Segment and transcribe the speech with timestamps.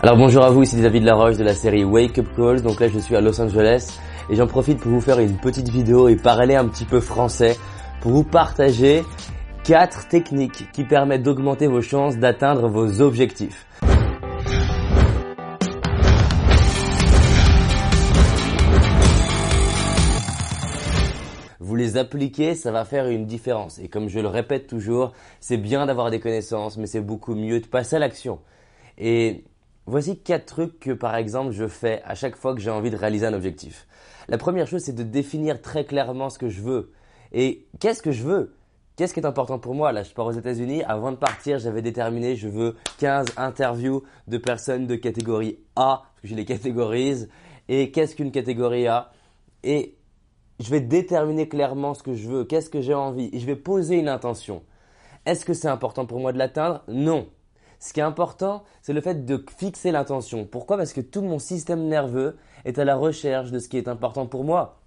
[0.00, 2.62] Alors bonjour à vous, ici David Laroche de la série Wake Up Calls.
[2.62, 5.68] Donc là je suis à Los Angeles et j'en profite pour vous faire une petite
[5.68, 7.56] vidéo et parler un petit peu français
[8.00, 9.02] pour vous partager
[9.64, 13.66] quatre techniques qui permettent d'augmenter vos chances d'atteindre vos objectifs.
[21.74, 23.80] vous les appliquez, ça va faire une différence.
[23.80, 27.58] Et comme je le répète toujours, c'est bien d'avoir des connaissances, mais c'est beaucoup mieux
[27.58, 28.38] de passer à l'action.
[28.96, 29.42] Et
[29.86, 32.96] voici quatre trucs que par exemple je fais à chaque fois que j'ai envie de
[32.96, 33.86] réaliser un objectif.
[34.28, 36.92] La première chose, c'est de définir très clairement ce que je veux.
[37.32, 38.54] Et qu'est-ce que je veux?
[38.96, 39.92] Qu'est-ce qui est important pour moi?
[39.92, 40.82] Là, je pars aux États-Unis.
[40.84, 46.22] Avant de partir, j'avais déterminé, je veux 15 interviews de personnes de catégorie A, parce
[46.22, 47.28] que je les catégorise.
[47.68, 49.10] Et qu'est-ce qu'une catégorie A?
[49.64, 49.96] Et
[50.60, 53.56] je vais déterminer clairement ce que je veux, qu'est-ce que j'ai envie, et je vais
[53.56, 54.62] poser une intention.
[55.26, 56.84] Est-ce que c'est important pour moi de l'atteindre?
[56.86, 57.26] Non.
[57.78, 60.46] Ce qui est important, c'est le fait de fixer l'intention.
[60.46, 60.76] Pourquoi?
[60.76, 64.26] Parce que tout mon système nerveux est à la recherche de ce qui est important
[64.26, 64.80] pour moi.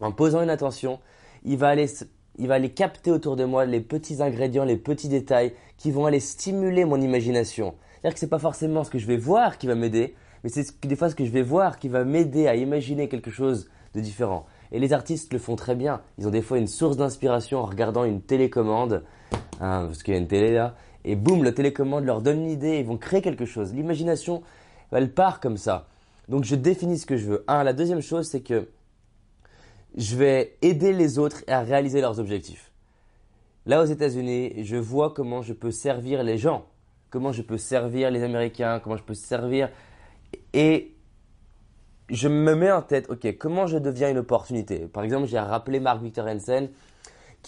[0.00, 1.00] En posant une intention,
[1.44, 1.86] il va aller,
[2.38, 6.06] il va aller capter autour de moi les petits ingrédients, les petits détails qui vont
[6.06, 7.74] aller stimuler mon imagination.
[8.00, 10.50] C'est-à-dire que ce n'est pas forcément ce que je vais voir qui va m'aider, mais
[10.50, 13.68] c'est des fois ce que je vais voir qui va m'aider à imaginer quelque chose
[13.94, 14.46] de différent.
[14.70, 16.00] Et les artistes le font très bien.
[16.18, 19.02] Ils ont des fois une source d'inspiration en regardant une télécommande,
[19.60, 20.76] hein, parce qu'il y a une télé là,
[21.08, 23.72] et boum, la télécommande leur donne une idée, ils vont créer quelque chose.
[23.72, 24.42] L'imagination,
[24.92, 25.86] elle part comme ça.
[26.28, 27.44] Donc je définis ce que je veux.
[27.48, 28.68] Un, la deuxième chose, c'est que
[29.96, 32.70] je vais aider les autres à réaliser leurs objectifs.
[33.64, 36.66] Là aux États-Unis, je vois comment je peux servir les gens,
[37.08, 39.70] comment je peux servir les Américains, comment je peux servir.
[40.52, 40.92] Et
[42.10, 45.80] je me mets en tête, ok, comment je deviens une opportunité Par exemple, j'ai rappelé
[45.80, 46.68] Mark Victor Hansen,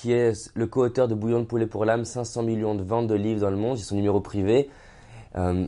[0.00, 3.14] qui est le co-auteur de Bouillon de poulet pour l'âme, 500 millions de ventes de
[3.14, 4.70] livres dans le monde, j'ai son numéro privé.
[5.36, 5.66] Euh,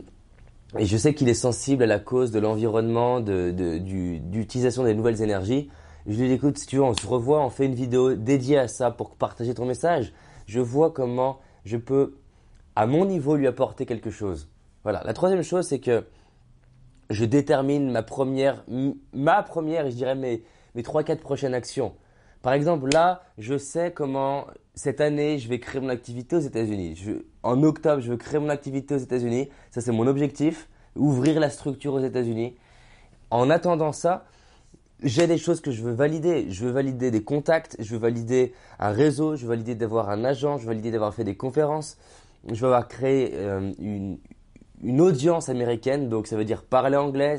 [0.78, 5.20] et je sais qu'il est sensible à la cause de l'environnement, d'utilisation de, des nouvelles
[5.20, 5.68] énergies.
[6.06, 8.56] Je lui dis, écoute, si tu veux, on se revoit, on fait une vidéo dédiée
[8.56, 10.14] à ça pour partager ton message.
[10.46, 12.14] Je vois comment je peux,
[12.74, 14.48] à mon niveau, lui apporter quelque chose.
[14.82, 15.02] Voilà.
[15.04, 16.06] La troisième chose, c'est que
[17.10, 18.64] je détermine ma première,
[19.12, 20.42] ma première, je dirais mes,
[20.74, 21.92] mes 3-4 prochaines actions.
[22.42, 26.96] Par exemple, là, je sais comment cette année, je vais créer mon activité aux États-Unis.
[27.42, 29.48] En octobre, je veux créer mon activité aux États-Unis.
[29.70, 30.68] Ça, c'est mon objectif.
[30.96, 32.56] Ouvrir la structure aux États-Unis.
[33.30, 34.24] En attendant ça,
[35.02, 36.50] j'ai des choses que je veux valider.
[36.50, 40.24] Je veux valider des contacts, je veux valider un réseau, je veux valider d'avoir un
[40.24, 41.96] agent, je veux valider d'avoir fait des conférences.
[42.48, 44.18] Je veux avoir créé euh, une,
[44.82, 47.38] une audience américaine, donc ça veut dire parler anglais.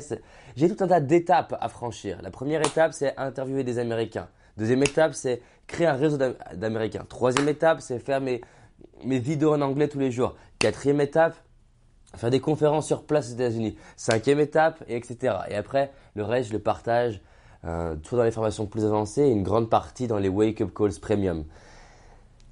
[0.56, 2.20] J'ai tout un tas d'étapes à franchir.
[2.22, 4.28] La première étape, c'est interviewer des Américains.
[4.56, 6.18] Deuxième étape, c'est créer un réseau
[6.54, 7.04] d'Américains.
[7.08, 8.40] Troisième étape, c'est faire mes,
[9.04, 10.36] vidéos en anglais tous les jours.
[10.58, 11.34] Quatrième étape,
[12.16, 13.76] faire des conférences sur place aux États-Unis.
[13.96, 15.34] Cinquième étape, et etc.
[15.48, 17.20] Et après, le reste, je le partage
[17.64, 20.70] euh, tout dans les formations plus avancées et une grande partie dans les Wake Up
[20.74, 21.44] Calls Premium.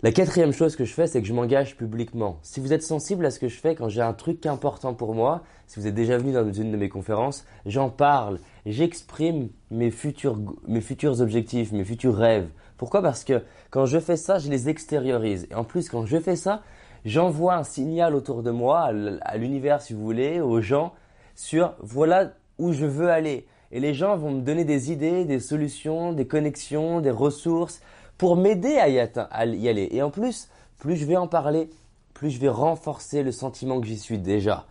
[0.04, 2.40] La quatrième chose que je fais, c'est que je m'engage publiquement.
[2.42, 5.14] Si vous êtes sensible à ce que je fais quand j'ai un truc important pour
[5.14, 9.92] moi, si vous êtes déjà venu dans une de mes conférences, j'en parle, j'exprime mes
[9.92, 12.48] futurs, mes futurs objectifs, mes futurs rêves.
[12.78, 13.00] Pourquoi?
[13.00, 15.46] Parce que quand je fais ça, je les extériorise.
[15.52, 16.64] Et en plus, quand je fais ça,
[17.04, 18.90] j'envoie un signal autour de moi,
[19.20, 20.94] à l'univers si vous voulez, aux gens,
[21.36, 23.46] sur voilà où je veux aller.
[23.70, 27.80] Et les gens vont me donner des idées, des solutions, des connexions, des ressources
[28.22, 29.88] pour m'aider à, y aller.
[29.90, 31.68] Et en plus, plus je vais en parler,
[32.14, 34.66] plus je vais renforcer le sentiment que j'y suis déjà.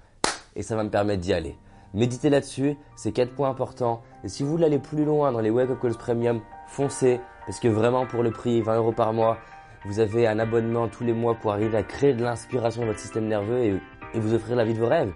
[0.55, 1.57] Et ça va me permettre d'y aller.
[1.93, 4.03] Méditez là-dessus, c'est quatre points importants.
[4.23, 6.39] Et si vous voulez aller plus loin dans les Wake Up Calls Premium,
[6.69, 7.19] foncez.
[7.45, 9.37] Parce que vraiment, pour le prix, 20 euros par mois,
[9.83, 12.99] vous avez un abonnement tous les mois pour arriver à créer de l'inspiration dans votre
[12.99, 13.75] système nerveux et,
[14.13, 15.11] et vous offrir la vie de vos rêves.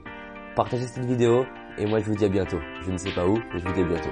[0.57, 1.45] Partagez cette vidéo
[1.77, 2.59] et moi je vous dis à bientôt.
[2.81, 4.11] Je ne sais pas où, mais je vous dis à bientôt.